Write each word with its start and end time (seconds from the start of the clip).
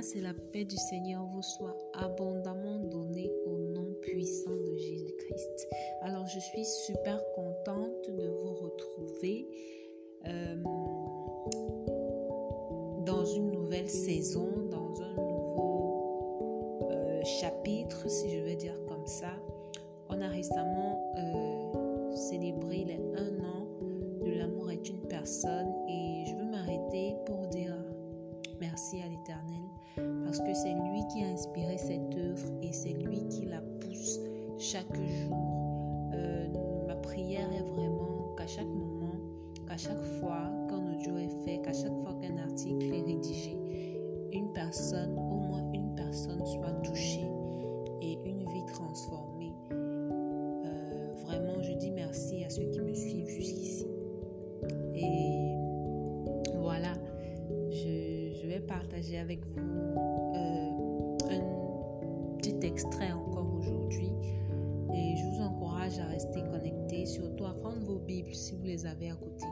grâce 0.00 0.16
et 0.16 0.20
la 0.20 0.32
paix 0.32 0.64
du 0.64 0.76
Seigneur 0.76 1.24
vous 1.26 1.42
soient 1.42 1.76
abondamment 1.92 2.78
données 2.78 3.30
au 3.46 3.58
nom 3.58 3.86
puissant 4.00 4.56
de 4.56 4.76
Jésus-Christ. 4.76 5.68
Alors 6.02 6.26
je 6.26 6.38
suis 6.38 6.64
super 6.64 7.20
contente 7.34 8.08
de 8.08 8.28
vous 8.28 8.54
retrouver 8.54 9.46
euh, 10.26 10.56
dans 13.04 13.24
une 13.26 13.50
nouvelle 13.50 13.90
saison, 13.90 14.48
dans 14.70 15.02
un 15.02 15.14
nouveau 15.16 16.88
euh, 16.90 17.22
chapitre, 17.24 18.08
si 18.08 18.30
je 18.30 18.40
veux 18.40 18.56
dire 18.56 18.82
comme 18.86 19.06
ça. 19.06 19.32
On 20.08 20.20
a 20.22 20.28
récemment 20.28 21.12
euh, 21.18 22.16
célébré 22.16 22.84
les 22.84 22.98
et 32.62 32.72
c'est 32.72 32.92
lui 32.92 33.26
qui 33.28 33.46
la 33.46 33.60
pousse 33.60 34.20
chaque 34.58 34.94
jour. 34.94 36.10
Euh, 36.14 36.48
ma 36.86 36.96
prière 36.96 37.48
est 37.52 37.62
vraiment 37.62 38.34
qu'à 38.36 38.46
chaque 38.46 38.66
moment, 38.66 39.14
qu'à 39.66 39.76
chaque 39.76 40.02
fois 40.20 40.50
qu'un 40.68 40.94
audio 40.94 41.16
est 41.18 41.44
fait, 41.44 41.60
qu'à 41.62 41.72
chaque 41.72 41.96
fois 42.02 42.14
qu'un 42.20 42.36
article 42.38 42.84
est 42.92 43.02
rédigé, 43.02 43.56
une 44.32 44.52
personne, 44.52 45.12
au 45.16 45.36
moins 45.36 45.72
une 45.72 45.94
personne 45.94 46.44
soit 46.46 46.72
touchée 46.82 47.26
et 48.02 48.18
une 48.24 48.44
vie 48.50 48.66
transformée. 48.66 49.54
Euh, 49.72 51.14
vraiment, 51.24 51.60
je 51.62 51.72
dis 51.74 51.90
merci 51.90 52.44
à 52.44 52.50
ceux 52.50 52.64
qui 52.64 52.80
me 52.80 52.94
suivent 52.94 53.28
jusqu'ici. 53.28 53.86
Et 54.94 55.54
voilà, 56.56 56.92
je, 57.70 58.46
vais 58.46 58.60
partager 58.60 59.18
avec 59.18 59.44
vous 59.46 59.60
si 68.34 68.54
vous 68.54 68.64
les 68.64 68.86
avez 68.86 69.10
à 69.10 69.14
côté. 69.14 69.46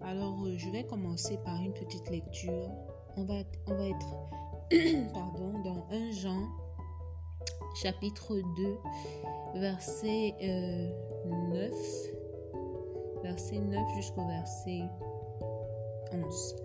Alors, 0.00 0.36
euh, 0.44 0.56
je 0.56 0.70
vais 0.70 0.84
commencer 0.84 1.38
par 1.44 1.60
une 1.62 1.72
petite 1.72 2.08
lecture. 2.10 2.70
On 3.16 3.24
va, 3.24 3.34
on 3.66 3.74
va 3.74 3.88
être 3.88 5.12
pardon, 5.12 5.58
dans 5.64 5.86
1 5.90 6.10
Jean, 6.12 6.48
chapitre 7.74 8.34
2, 8.56 9.60
verset 9.60 10.34
euh, 10.42 10.90
9 11.52 11.72
verset 13.26 13.58
9 13.58 13.80
jusqu'au 13.96 14.24
verset 14.26 14.82
11. 16.12 16.56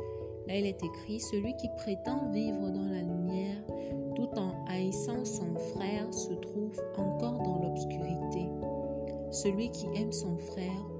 Là, 0.48 0.58
il 0.58 0.66
est 0.66 0.84
écrit, 0.84 1.20
Celui 1.20 1.56
qui 1.58 1.68
prétend 1.78 2.30
vivre 2.32 2.70
dans 2.70 2.86
la 2.86 3.02
lumière 3.02 3.58
tout 4.16 4.30
en 4.38 4.66
haïssant 4.68 5.26
son 5.26 5.56
frère 5.56 6.14
se 6.14 6.34
trouve 6.34 6.80
encore 6.98 7.42
dans 7.42 7.64
l'obscurité. 7.64 8.50
Celui 9.32 9.72
qui 9.72 9.88
aime 9.96 10.12
son 10.12 10.38
frère 10.38 10.91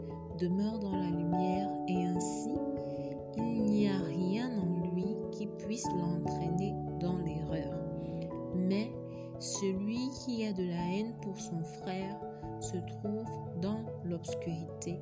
demeure 0.42 0.80
dans 0.80 0.96
la 0.96 1.10
lumière 1.10 1.70
et 1.88 2.04
ainsi, 2.06 2.52
il 3.38 3.64
n'y 3.64 3.88
a 3.88 3.98
rien 4.00 4.50
en 4.60 4.94
lui 4.94 5.16
qui 5.32 5.48
puisse 5.48 5.88
l'entraîner 5.90 6.74
dans 7.00 7.18
l'erreur. 7.18 7.74
Mais 8.56 8.92
celui 9.40 10.10
qui 10.26 10.46
a 10.46 10.54
de 10.54 10.64
la 10.64 10.98
haine 10.98 11.14
pour 11.22 11.38
son 11.38 11.62
frère 11.64 12.20
se 12.60 12.78
trouve 12.78 13.30
dans 13.62 13.86
l'obscurité 14.04 15.00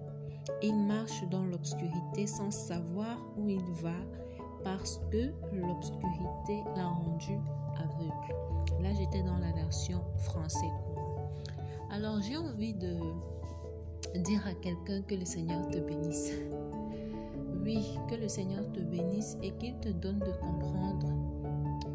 il 0.61 0.75
marche 0.75 1.23
dans 1.29 1.43
l'obscurité 1.45 2.27
sans 2.27 2.51
savoir 2.51 3.17
où 3.37 3.47
il 3.49 3.63
va 3.81 3.95
parce 4.63 4.99
que 5.11 5.31
l'obscurité 5.53 6.63
l'a 6.75 6.88
rendu 6.88 7.39
aveugle. 7.78 8.83
Là, 8.83 8.94
j'étais 8.94 9.23
dans 9.23 9.38
la 9.38 9.51
version 9.53 10.03
français. 10.17 10.72
Alors, 11.91 12.22
j'ai 12.22 12.35
envie 12.35 12.73
de 12.73 12.97
dire 14.18 14.46
à 14.47 14.53
quelqu'un 14.56 15.02
que 15.03 15.16
le 15.16 15.25
Seigneur 15.25 15.68
te 15.70 15.78
bénisse. 15.78 16.31
Oui, 17.64 17.97
que 18.09 18.16
le 18.16 18.28
Seigneur 18.28 18.72
te 18.72 18.80
bénisse 18.80 19.38
et 19.44 19.52
qu'il 19.52 19.80
te 19.80 19.90
donne 19.90 20.20
de 20.20 20.31
comprendre 20.40 21.08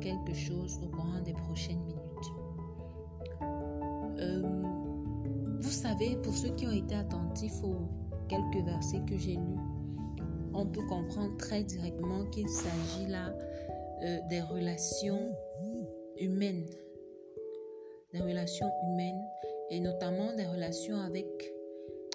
quelque 0.01 0.35
chose 0.35 0.79
au 0.83 0.89
courant 0.89 1.21
des 1.25 1.33
prochaines 1.33 1.83
minutes. 1.85 2.01
Euh, 4.19 4.43
vous 5.61 5.71
savez, 5.71 6.17
pour 6.23 6.35
ceux 6.35 6.51
qui 6.51 6.67
ont 6.67 6.73
été 6.73 6.95
attentifs 6.95 7.63
au 7.65 7.89
quelques 8.29 8.65
versets 8.65 9.03
que 9.09 9.17
j'ai 9.17 9.35
lus, 9.35 9.59
on 10.53 10.67
peut 10.67 10.87
comprendre 10.87 11.37
très 11.39 11.65
directement 11.65 12.25
qu'il 12.27 12.49
s'agit 12.49 13.07
là 13.09 13.35
euh, 14.03 14.21
des 14.29 14.41
relations 14.43 15.35
humaines, 16.19 16.67
des 18.13 18.21
relations 18.21 18.71
humaines 18.87 19.23
et 19.71 19.81
notamment 19.81 20.35
des 20.37 20.47
relations 20.47 21.01
avec 21.01 21.54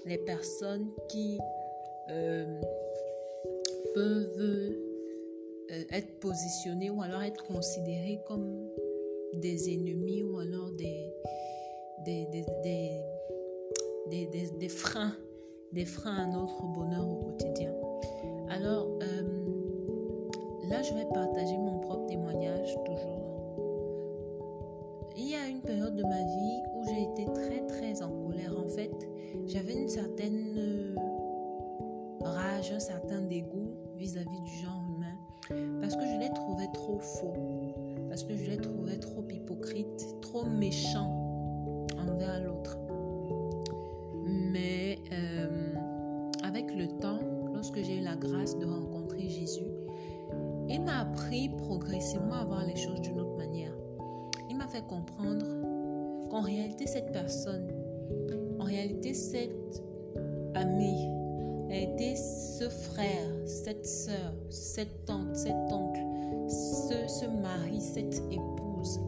les 0.06 0.18
personnes 0.18 0.90
qui 1.08 1.40
euh, 2.10 2.62
peuvent 3.94 4.40
euh, 4.40 5.84
être 5.92 6.20
positionnées 6.20 6.90
ou 6.90 7.02
alors 7.02 7.22
être 7.22 7.46
considérées 7.46 8.20
comme 8.28 8.70
des 9.34 9.74
ennemis 9.74 10.24
ou 10.24 10.40
alors 10.40 10.72
des, 10.72 11.14
des, 12.06 12.26
des, 12.32 12.46
des, 14.10 14.50
des, 14.60 14.70
freins 14.70 15.16
des 15.72 15.86
freins 15.86 16.16
à 16.16 16.26
notre 16.26 16.64
bonheur 16.64 17.08
au 17.08 17.16
quotidien. 17.16 17.74
Alors, 18.50 18.88
euh, 19.04 19.22
là, 20.70 20.82
je 20.82 20.94
vais 20.94 21.06
partager 21.14 21.58
mon 21.58 21.80
propre 21.80 22.08
témoignage 22.08 22.74
toujours. 22.86 23.20
Il 25.16 25.30
y 25.30 25.36
a 25.36 25.48
une 25.48 25.62
période 25.62 25.96
de 25.96 26.04
ma 26.04 26.24
vie 26.24 26.62
où 26.76 26.84
j'ai 26.86 27.04
été 27.04 27.32
très, 27.34 27.68
très 27.68 28.02
en 28.02 28.10
colère. 28.10 28.58
En 28.58 28.68
fait, 28.68 29.09
j'avais 29.48 29.74
une 29.74 29.90
certaine 29.90 30.58
euh, 30.58 30.96
rage, 32.22 32.72
un 32.72 32.80
certain 32.80 33.22
dégoût 33.22 33.74
vis-à-vis 33.98 34.42
du 34.42 34.52
genre 34.58 34.84
humain 34.90 35.18
parce 35.82 35.96
que 35.96 36.06
je 36.06 36.20
les 36.20 36.30
trouvais 36.30 36.68
trop 36.74 37.00
faux, 37.00 37.34
parce 38.08 38.24
que 38.24 38.36
je 38.36 38.52
les 38.52 38.58
trouvais 38.58 38.98
trop 38.98 39.24
hypocrites, 39.30 40.06
trop 40.22 40.46
méchants 40.46 41.88
envers 41.98 42.44
l'autre. 42.44 42.78
Mais 44.26 45.00
euh, 45.12 45.74
avec 46.44 46.76
le 46.76 46.88
temps, 47.00 47.20
lorsque 47.54 47.82
j'ai 47.82 47.98
eu 47.98 48.02
la 48.02 48.16
grâce 48.16 48.58
de 48.58 48.66
rencontrer 48.66 49.28
Jésus, 49.28 49.68
il 50.68 50.82
m'a 50.84 51.00
appris 51.00 51.50
progressivement 51.50 52.36
à 52.36 52.46
voir 52.46 52.66
les 52.66 52.76
choses 52.76 53.02
d'une 53.02 53.20
autre 53.20 53.36
manière. 53.36 53.74
Il 54.50 54.58
m'a 54.58 54.68
fait 54.68 54.86
comprendre 54.86 55.46
qu'en 56.30 56.42
réalité, 56.42 56.86
cette 56.86 57.12
personne, 57.12 57.68
réalité, 58.80 59.14
cette 59.14 59.84
amie, 60.56 61.10
a 61.70 61.76
été 61.76 62.16
ce 62.16 62.70
frère, 62.70 63.28
cette 63.46 63.86
soeur, 63.86 64.34
cette 64.50 65.06
tante, 65.06 65.36
cet 65.36 65.54
oncle, 65.72 66.00
ce, 66.48 67.08
ce 67.08 67.26
mari, 67.26 67.82
cette 67.82 68.24
épouse, 68.32 69.02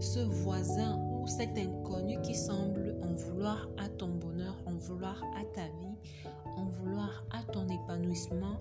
ce 0.00 0.18
voisin 0.18 0.98
ou 1.20 1.26
cet 1.28 1.56
inconnu 1.56 2.20
qui 2.22 2.34
semble 2.34 2.96
en 3.02 3.14
vouloir 3.14 3.68
à 3.78 3.88
ton 3.88 4.08
bonheur, 4.08 4.56
en 4.66 4.74
vouloir 4.74 5.22
à 5.40 5.44
ta 5.54 5.62
vie, 5.62 6.30
en 6.56 6.64
vouloir 6.64 7.24
à 7.30 7.44
ton 7.52 7.66
épanouissement, 7.68 8.58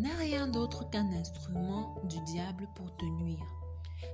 n'est 0.00 0.20
rien 0.20 0.48
d'autre 0.48 0.88
qu'un 0.88 1.12
instrument 1.12 1.96
du 2.04 2.18
diable 2.32 2.66
pour 2.74 2.96
te 2.96 3.04
nuire. 3.04 3.46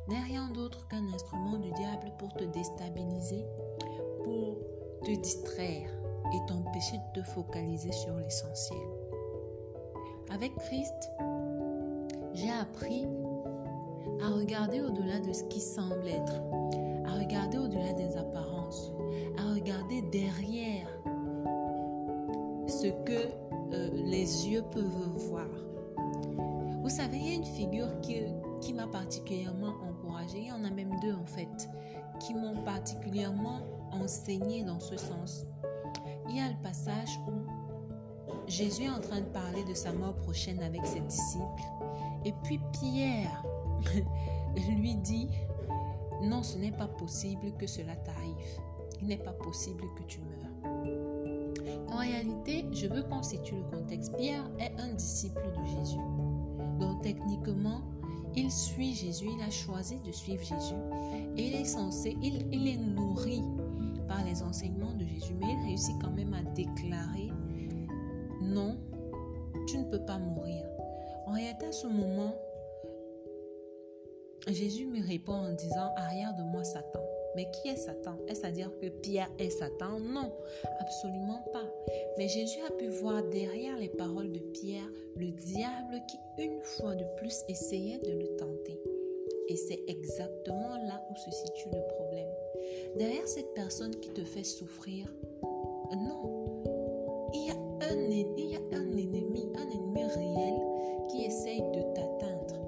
N'est 0.09 0.23
rien 0.23 0.49
d'autre 0.51 0.89
qu'un 0.89 1.07
instrument 1.15 1.57
du 1.59 1.71
diable 1.73 2.13
pour 2.19 2.33
te 2.35 2.45
déstabiliser, 2.45 3.45
te 5.05 5.11
distraire 5.13 5.91
et 6.33 6.47
t'empêcher 6.47 6.99
de 6.99 7.21
te 7.21 7.27
focaliser 7.27 7.93
sur 7.93 8.15
l'essentiel. 8.17 8.79
Avec 10.31 10.55
Christ, 10.57 11.11
j'ai 12.35 12.51
appris 12.51 13.07
à 14.23 14.29
regarder 14.29 14.81
au-delà 14.81 15.19
de 15.21 15.33
ce 15.33 15.45
qui 15.45 15.61
semble 15.61 16.07
être, 16.07 16.35
à 17.07 17.19
regarder 17.19 17.59
au-delà 17.59 17.93
des 17.95 18.17
apparences, 18.17 18.93
à 19.39 19.53
regarder 19.53 20.03
derrière 20.03 20.89
ce 22.67 22.87
que 23.05 23.29
euh, 23.73 23.91
les 23.93 24.49
yeux 24.49 24.63
peuvent 24.71 25.17
voir. 25.17 25.49
Vous 26.83 26.89
savez, 26.89 27.19
il 27.19 27.29
y 27.29 27.33
a 27.33 27.35
une 27.35 27.45
figure 27.45 28.01
qui, 28.01 28.17
qui 28.61 28.73
m'a 28.73 28.87
particulièrement 28.87 29.75
encouragée, 29.89 30.39
il 30.39 30.47
y 30.47 30.53
en 30.53 30.65
a 30.65 30.71
même 30.71 30.99
deux 31.01 31.15
en 31.15 31.27
fait, 31.27 31.69
qui 32.21 32.35
m'ont 32.35 32.63
particulièrement 32.65 33.61
enseigné 33.93 34.65
dans 34.65 34.81
ce 34.81 34.97
sens. 34.97 35.47
Il 36.29 36.37
y 36.37 36.41
a 36.41 36.49
le 36.49 36.63
passage 36.63 37.21
où 37.29 37.33
Jésus 38.47 38.85
est 38.85 38.91
en 38.91 39.01
train 39.01 39.21
de 39.21 39.27
parler 39.27 39.65
de 39.65 39.75
sa 39.75 39.93
mort 39.93 40.15
prochaine 40.15 40.63
avec 40.63 40.85
ses 40.87 41.01
disciples. 41.01 41.63
Et 42.25 42.33
puis 42.45 42.61
Pierre 42.73 43.45
lui 44.79 44.95
dit, 44.97 45.29
non, 46.23 46.43
ce 46.43 46.59
n'est 46.59 46.73
pas 46.73 46.89
possible 46.89 47.53
que 47.59 47.67
cela 47.67 47.97
t'arrive. 47.97 48.61
Il 49.01 49.09
n'est 49.09 49.17
pas 49.17 49.33
possible 49.33 49.85
que 49.97 50.03
tu 50.05 50.21
meurs. 50.21 50.41
En 51.89 51.99
réalité, 51.99 52.67
je 52.73 52.87
veux 52.87 53.03
qu'on 53.03 53.23
situe 53.23 53.57
le 53.57 53.77
contexte. 53.77 54.15
Pierre 54.17 54.49
est 54.59 54.73
un 54.81 54.93
disciple 54.95 55.43
de 55.59 55.65
Jésus. 55.65 55.99
Donc 56.79 57.03
techniquement, 57.03 57.83
il 58.37 58.51
suit 58.51 58.95
Jésus, 58.95 59.27
il 59.37 59.43
a 59.43 59.51
choisi 59.51 59.99
de 60.01 60.13
suivre 60.13 60.43
Jésus 60.43 60.75
et 61.37 61.49
il 61.49 61.55
est 61.55 61.65
censé, 61.65 62.17
il, 62.23 62.69
est 62.69 62.77
nourri 62.77 63.43
enseignements 64.43 64.95
de 64.95 65.05
Jésus, 65.05 65.35
mais 65.39 65.47
il 65.49 65.67
réussit 65.69 65.95
quand 66.01 66.11
même 66.11 66.35
à 66.35 66.43
déclarer 66.55 67.31
non, 68.43 68.79
tu 69.67 69.79
ne 69.79 69.85
peux 69.85 70.05
pas 70.05 70.19
mourir. 70.19 70.65
En 71.27 71.33
réalité, 71.33 71.67
à 71.67 71.73
ce 71.73 71.87
moment, 71.87 72.35
Jésus 74.49 74.87
me 74.87 75.07
répond 75.07 75.35
en 75.35 75.53
disant 75.53 75.93
Arrière 75.97 76.35
de 76.35 76.43
moi, 76.43 76.65
Satan. 76.65 77.05
Mais 77.37 77.49
qui 77.51 77.69
est 77.69 77.77
Satan? 77.77 78.17
Est-ce 78.27 78.45
à 78.45 78.51
dire 78.51 78.77
que 78.81 78.87
Pierre 78.89 79.31
est 79.39 79.51
Satan? 79.51 80.01
Non, 80.01 80.33
absolument 80.81 81.45
pas. 81.53 81.65
Mais 82.19 82.27
Jésus 82.27 82.59
a 82.67 82.73
pu 82.73 82.89
voir 82.89 83.23
derrière 83.25 83.77
les 83.77 83.89
paroles 83.89 84.33
de 84.33 84.41
Pierre 84.41 84.91
le 85.17 85.31
diable 85.31 86.03
qui, 86.09 86.19
une 86.43 86.61
fois 86.63 86.97
de 86.97 87.05
plus, 87.17 87.45
essayait 87.49 87.99
de 87.99 88.13
le 88.13 88.37
tenter. 88.37 88.81
Et 89.49 89.57
c'est 89.57 89.85
exactement 89.87 90.77
là 90.89 91.05
où 91.11 91.17
se 91.17 91.31
situe 91.31 91.69
le 91.73 91.87
problème. 91.95 92.29
Derrière 92.97 93.27
cette 93.27 93.55
personne 93.55 93.95
qui 93.97 94.11
te 94.11 94.25
fait 94.25 94.45
souffrir, 94.45 95.07
non, 95.93 96.51
il 97.35 97.47
y 97.47 97.51
a 97.51 97.55
un, 97.55 98.11
ennemi, 98.11 98.57
un 98.75 99.71
ennemi 99.71 100.05
réel 100.05 100.55
qui 101.09 101.25
essaye 101.25 101.61
de 101.61 101.83
t'atteindre. 101.95 102.61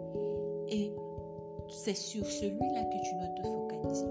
Et 0.68 0.92
c'est 1.68 1.96
sur 1.96 2.24
celui-là 2.24 2.84
que 2.84 2.98
tu 3.02 3.14
dois 3.16 3.28
te 3.28 3.42
focaliser. 3.42 4.06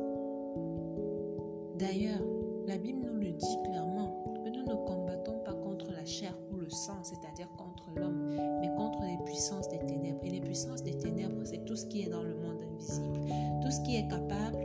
D'ailleurs, 1.77 2.21
la 2.67 2.77
Bible 2.77 3.05
nous 3.05 3.19
le 3.19 3.31
dit 3.31 3.57
clairement 3.63 4.23
que 4.43 4.49
nous 4.49 4.63
ne 4.63 4.75
combattons 4.85 5.39
pas 5.39 5.53
contre 5.53 5.91
la 5.91 6.05
chair 6.05 6.37
ou 6.51 6.57
le 6.57 6.69
sang, 6.69 7.03
c'est-à-dire 7.03 7.49
contre 7.57 7.89
l'homme, 7.95 8.29
mais 8.61 8.69
contre 8.75 9.01
les 9.03 9.17
puissances 9.25 9.69
des 9.69 9.79
ténèbres. 9.79 10.19
Et 10.23 10.29
les 10.29 10.41
puissances 10.41 10.83
des 10.83 10.97
ténèbres, 10.97 11.41
c'est 11.43 11.65
tout 11.65 11.75
ce 11.75 11.85
qui 11.87 12.03
est 12.03 12.09
dans 12.09 12.23
le 12.23 12.35
monde 12.35 12.61
invisible, 12.71 13.19
tout 13.61 13.71
ce 13.71 13.81
qui 13.81 13.95
est 13.95 14.07
capable 14.07 14.60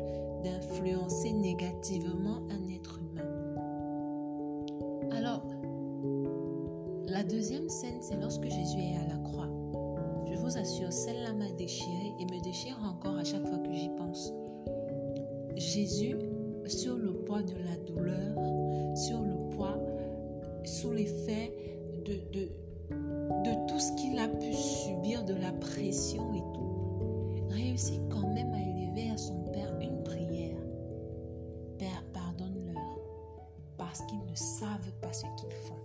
d'influencer 0.47 1.33
négativement 1.33 2.43
un 2.51 2.69
être 2.75 3.01
humain. 3.01 3.57
Alors, 5.11 5.43
la 7.09 7.25
deuxième 7.25 7.69
scène, 7.69 8.01
c'est 8.01 8.17
lorsque 8.17 8.45
Jésus 8.45 8.79
est 8.79 8.97
à 8.97 9.09
la 9.09 9.19
croix. 9.23 9.49
Je 10.31 10.37
vous 10.37 10.57
assure, 10.57 10.93
celle-là 10.93 11.33
m'a 11.33 11.51
déchiré 11.53 12.13
et 12.21 12.25
me 12.25 12.43
déchire 12.43 12.79
encore 12.85 13.17
à 13.17 13.25
chaque 13.25 13.47
fois 13.47 13.59
que 13.59 13.73
j'y 13.73 13.89
pense. 13.97 14.33
Jésus 15.57 16.17
sur 16.67 16.97
le 16.97 17.13
poids 17.13 17.43
de 17.43 17.55
la 17.55 17.77
douleur, 17.85 18.97
sur 18.97 19.21
le 19.23 19.57
poids, 19.57 19.79
sous 20.65 20.93
l'effet 20.93 21.53
de, 22.05 22.15
de, 22.33 22.49
de 22.91 23.67
tout 23.69 23.79
ce 23.79 23.93
qu'il 23.93 24.19
a 24.19 24.29
pu 24.29 24.53
subir, 24.53 25.25
de 25.25 25.35
la 25.35 25.53
pression 25.53 26.35
et 26.35 26.43
tout, 26.55 27.49
réussit 27.51 28.01
quand 28.11 28.33
même 28.33 28.56
savent 34.37 34.93
pas 35.01 35.13
ce 35.13 35.27
qu'ils 35.37 35.53
font. 35.53 35.83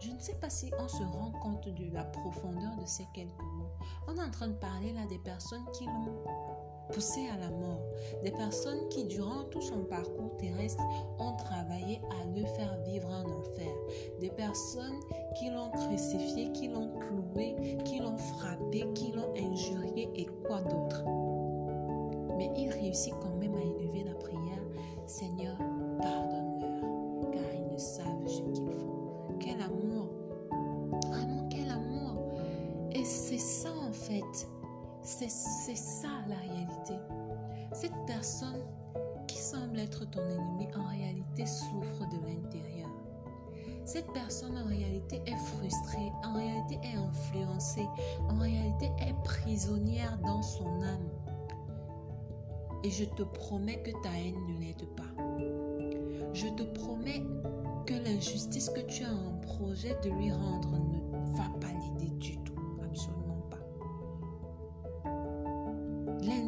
Je 0.00 0.10
ne 0.10 0.18
sais 0.18 0.34
pas 0.34 0.48
si 0.48 0.70
on 0.78 0.88
se 0.88 1.02
rend 1.02 1.32
compte 1.42 1.68
de 1.68 1.92
la 1.92 2.04
profondeur 2.04 2.74
de 2.80 2.86
ces 2.86 3.06
quelques 3.14 3.38
mots. 3.38 3.70
On 4.08 4.16
est 4.16 4.22
en 4.22 4.30
train 4.30 4.48
de 4.48 4.54
parler 4.54 4.92
là 4.92 5.04
des 5.06 5.18
personnes 5.18 5.64
qui 5.72 5.84
l'ont 5.84 6.24
poussé 6.90 7.28
à 7.28 7.36
la 7.36 7.50
mort. 7.50 7.82
Des 8.24 8.30
personnes 8.30 8.88
qui, 8.88 9.04
durant 9.04 9.44
tout 9.44 9.60
son 9.60 9.84
parcours 9.84 10.36
terrestre, 10.38 10.82
ont 11.18 11.36
travaillé 11.36 12.00
à 12.10 12.26
le 12.34 12.44
faire 12.46 12.76
vivre 12.84 13.08
en 13.08 13.24
enfer. 13.24 13.74
Des 14.20 14.30
personnes 14.30 14.98
qui 15.38 15.50
l'ont 15.50 15.70
crucifié, 15.70 16.50
qui 16.52 16.68
l'ont 16.68 16.98
cloué, 16.98 17.78
qui 17.84 17.98
l'ont 17.98 18.16
frappé, 18.16 18.86
qui 18.94 19.12
l'ont 19.12 19.32
injurié 19.36 20.08
et 20.14 20.26
quoi 20.46 20.62
d'autre. 20.62 21.04
Mais 22.36 22.50
il 22.56 22.70
réussit 22.70 23.12
quand 23.20 23.36
même 23.36 23.54
à 23.54 23.60
élever 23.60 24.04
la 24.04 24.14
prière. 24.14 24.40
Seigneur, 25.06 25.56
pardonne-leur, 26.00 26.30
car 26.30 26.30
ils 26.30 26.36
ne 26.36 26.39
savent 27.80 28.26
ce 28.26 28.42
qu'ils 28.52 28.72
font. 28.72 29.36
Quel 29.40 29.60
amour! 29.60 30.10
Vraiment, 31.08 31.48
quel 31.48 31.68
amour! 31.70 32.22
Et 32.92 33.04
c'est 33.04 33.38
ça 33.38 33.70
en 33.88 33.92
fait 33.92 34.48
c'est 35.02 35.76
ça 35.76 36.08
la 36.28 36.36
réalité. 36.36 36.94
Cette 37.72 37.94
personne 38.06 38.62
qui 39.26 39.38
semble 39.38 39.78
être 39.78 40.08
ton 40.10 40.20
ennemi 40.20 40.68
en 40.76 40.88
réalité 40.88 41.46
souffre 41.46 42.08
de 42.10 42.26
l'intérieur. 42.26 42.88
Cette 43.84 44.10
personne 44.12 44.56
en 44.58 44.66
réalité 44.66 45.20
est 45.26 45.36
frustrée, 45.36 46.12
en 46.24 46.34
réalité 46.34 46.78
est 46.84 46.96
influencée, 46.96 47.86
en 48.28 48.38
réalité 48.38 48.90
est 49.00 49.14
prisonnière 49.24 50.18
dans 50.24 50.42
son 50.42 50.82
âme. 50.82 51.08
Et 52.84 52.90
je 52.90 53.04
te 53.04 53.22
promets 53.22 53.82
que 53.82 53.90
ta 54.02 54.10
haine 54.10 54.38
ne 54.46 54.60
l'aide 54.60 54.86
pas. 54.96 56.32
Je 56.32 56.46
te 56.46 56.62
promets 56.62 57.22
que 57.86 57.94
l'injustice 57.94 58.70
que 58.70 58.80
tu 58.80 59.04
as 59.04 59.12
en 59.12 59.38
projet 59.40 59.96
de 60.02 60.10
lui 60.10 60.30
rendre 60.32 60.78
ne 60.78 61.36
va 61.36 61.48
pas 61.60 61.68
l'aider 61.68 62.10
du 62.18 62.36
tout. 62.38 62.50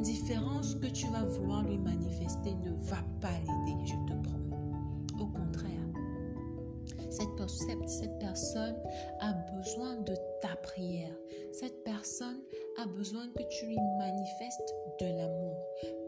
l'indifférence 0.03 0.75
que 0.77 0.87
tu 0.87 1.07
vas 1.07 1.25
vouloir 1.25 1.63
lui 1.63 1.79
manifester 1.79 2.55
ne 2.55 2.73
va 2.85 3.03
pas 3.21 3.31
l'aider, 3.31 3.87
je 3.87 3.95
te 4.13 4.29
promets. 4.29 5.21
Au 5.21 5.27
contraire, 5.27 5.71
cette 7.11 8.19
personne 8.19 8.77
a 9.21 9.33
besoin 9.57 9.97
de 9.97 10.15
ta 10.41 10.57
prière. 10.57 11.15
Cette 11.53 11.85
personne 11.85 12.41
a 12.81 12.87
besoin 12.87 13.29
que 13.37 13.43
tu 13.45 13.67
lui 13.67 13.79
manifestes 13.99 14.75
de 15.01 15.07
l'amour. 15.07 15.57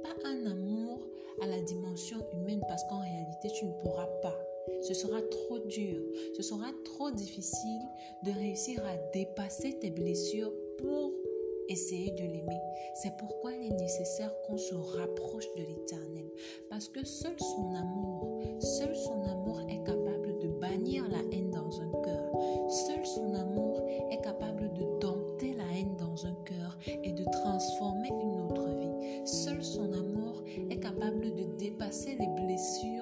Pas 0.02 0.28
un 0.28 0.46
amour 0.50 1.00
à 1.42 1.46
la 1.46 1.60
dimension 1.62 2.18
humaine 2.32 2.62
parce 2.66 2.84
qu'en 2.84 3.00
réalité, 3.00 3.50
tu 3.54 3.66
ne 3.66 3.72
pourras 3.72 4.08
pas. 4.22 4.53
Ce 4.82 4.94
sera 4.94 5.20
trop 5.22 5.58
dur, 5.58 6.02
ce 6.36 6.42
sera 6.42 6.70
trop 6.84 7.10
difficile 7.10 7.82
de 8.24 8.30
réussir 8.32 8.82
à 8.84 8.96
dépasser 9.12 9.78
tes 9.78 9.90
blessures 9.90 10.52
pour 10.78 11.12
essayer 11.68 12.10
de 12.10 12.22
l'aimer. 12.22 12.60
C'est 12.94 13.16
pourquoi 13.16 13.52
il 13.52 13.72
est 13.72 13.76
nécessaire 13.76 14.32
qu'on 14.42 14.56
se 14.56 14.74
rapproche 14.74 15.46
de 15.56 15.62
l'Éternel. 15.62 16.30
Parce 16.68 16.88
que 16.88 17.04
seul 17.04 17.38
son 17.38 17.74
amour, 17.74 18.40
seul 18.60 18.94
son 18.94 19.22
amour 19.22 19.60
est 19.68 19.82
capable 19.84 20.38
de 20.38 20.48
bannir 20.48 21.08
la 21.08 21.20
haine 21.32 21.50
dans 21.50 21.80
un 21.80 21.90
cœur. 22.02 22.70
Seul 22.70 23.04
son 23.06 23.34
amour 23.34 23.82
est 24.10 24.20
capable 24.22 24.72
de 24.74 24.84
dompter 25.00 25.54
la 25.54 25.64
haine 25.78 25.96
dans 25.96 26.26
un 26.26 26.34
cœur 26.44 26.78
et 26.86 27.12
de 27.12 27.24
transformer 27.24 28.08
une 28.08 28.40
autre 28.40 28.68
vie. 28.78 29.26
Seul 29.26 29.62
son 29.62 29.92
amour 29.92 30.42
est 30.70 30.80
capable 30.80 31.34
de 31.34 31.44
dépasser 31.58 32.16
les 32.18 32.28
blessures, 32.44 32.93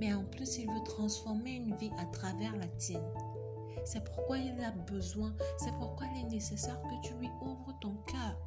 mais 0.00 0.12
en 0.14 0.24
plus 0.24 0.58
il 0.58 0.66
veut 0.66 0.84
transformer 0.84 1.52
une 1.52 1.74
vie 1.76 1.90
à 1.98 2.06
travers 2.06 2.56
la 2.56 2.66
tienne. 2.78 3.02
C'est 3.84 4.02
pourquoi 4.04 4.38
il 4.38 4.58
a 4.62 4.70
besoin, 4.70 5.34
c'est 5.58 5.74
pourquoi 5.78 6.06
il 6.14 6.26
est 6.26 6.30
nécessaire 6.30 6.80
que 6.82 7.06
tu 7.06 7.14
lui 7.14 7.28
ouvres 7.42 7.74
ton 7.80 7.94
cœur 8.06 8.38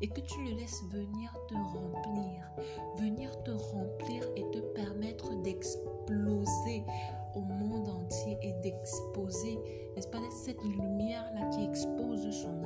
et 0.00 0.08
que 0.08 0.20
tu 0.20 0.44
le 0.44 0.56
laisses 0.56 0.82
venir 0.90 1.32
te 1.48 1.54
remplir, 1.54 2.50
venir 2.96 3.42
te 3.44 3.50
remplir 3.50 4.22
et 4.36 4.50
te 4.50 4.58
permettre 4.58 5.34
d'exploser 5.42 6.84
au 7.34 7.40
monde 7.40 7.88
entier 7.88 8.38
et 8.42 8.52
d'exposer, 8.62 9.58
n'est-ce 9.96 10.08
pas, 10.08 10.18
cette 10.44 10.62
lumière-là 10.62 11.48
qui 11.50 11.64
expose 11.64 12.30
son 12.30 12.63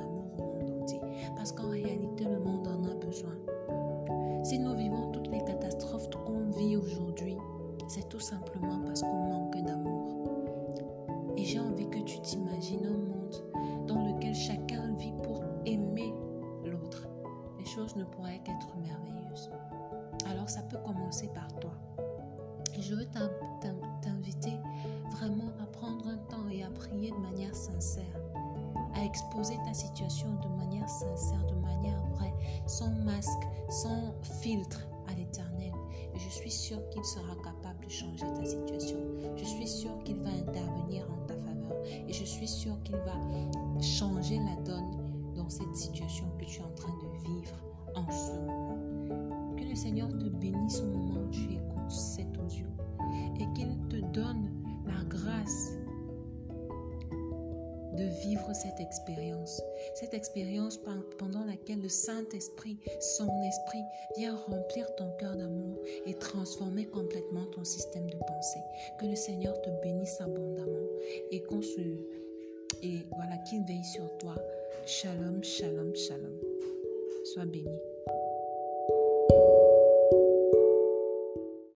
Ça 20.49 20.63
peut 20.63 20.79
commencer 20.83 21.27
par 21.27 21.47
toi. 21.59 21.69
Je 22.79 22.95
veux 22.95 23.05
t'inviter 24.01 24.57
vraiment 25.11 25.51
à 25.61 25.65
prendre 25.67 26.07
un 26.07 26.17
temps 26.17 26.49
et 26.51 26.63
à 26.63 26.71
prier 26.71 27.11
de 27.11 27.17
manière 27.17 27.55
sincère, 27.55 28.19
à 28.95 29.05
exposer 29.05 29.57
ta 29.63 29.75
situation 29.75 30.27
de 30.41 30.47
manière 30.57 30.89
sincère, 30.89 31.45
de 31.45 31.53
manière 31.53 32.03
vraie, 32.15 32.33
sans 32.65 32.89
masque, 32.89 33.43
sans 33.69 34.15
filtre 34.41 34.87
à 35.07 35.13
l'éternel. 35.13 35.71
Je 36.15 36.29
suis 36.29 36.51
sûre 36.51 36.81
qu'il 36.89 37.05
sera 37.05 37.35
capable 37.43 37.85
de 37.85 37.91
changer 37.91 38.25
ta 38.25 38.43
situation. 38.43 38.97
Je 39.35 39.45
suis 39.45 39.67
sûre 39.67 40.03
qu'il 40.03 40.17
va 40.21 40.31
intervenir 40.31 41.05
en 41.11 41.27
ta 41.27 41.35
faveur. 41.35 41.77
Et 42.07 42.11
je 42.11 42.23
suis 42.23 42.47
sûre 42.47 42.81
qu'il 42.83 42.97
va 42.97 43.81
changer 43.81 44.39
la 44.39 44.55
donne 44.63 45.35
dans 45.35 45.49
cette 45.49 45.75
situation 45.75 46.25
que 46.39 46.45
tu 46.45 46.59
es 46.59 46.63
en 46.63 46.73
train 46.73 46.97
de 47.03 47.29
vivre 47.29 47.55
en 47.93 48.09
ce 48.11 48.31
moment. 48.31 48.88
Seigneur 49.81 50.09
te 50.09 50.25
bénisse 50.25 50.81
au 50.81 50.87
moment 50.87 51.21
où 51.21 51.29
tu 51.29 51.53
écoutes 51.53 51.89
cet 51.89 52.37
audio 52.37 52.65
et 53.39 53.45
qu'il 53.55 53.77
te 53.87 54.05
donne 54.11 54.51
la 54.85 55.05
grâce 55.05 55.71
de 57.93 58.03
vivre 58.21 58.53
cette 58.53 58.81
expérience. 58.81 59.61
Cette 59.95 60.13
expérience 60.13 60.77
pendant 61.17 61.45
laquelle 61.45 61.81
le 61.81 61.87
Saint-Esprit, 61.87 62.77
son 62.99 63.29
esprit, 63.43 63.83
vient 64.17 64.35
remplir 64.35 64.93
ton 64.95 65.11
cœur 65.17 65.37
d'amour 65.37 65.79
et 66.05 66.13
transformer 66.13 66.85
complètement 66.85 67.45
ton 67.45 67.63
système 67.63 68.09
de 68.09 68.17
pensée. 68.17 68.59
Que 68.99 69.05
le 69.05 69.15
Seigneur 69.15 69.61
te 69.61 69.69
bénisse 69.81 70.19
abondamment 70.19 70.89
et 71.31 71.41
qu'on 71.43 71.61
se... 71.61 71.79
Et 72.83 73.05
voilà, 73.15 73.37
qu'il 73.49 73.63
veille 73.63 73.85
sur 73.85 74.17
toi. 74.17 74.35
Shalom, 74.85 75.41
shalom, 75.41 75.95
shalom. 75.95 76.35
Sois 77.23 77.45
béni. 77.45 77.88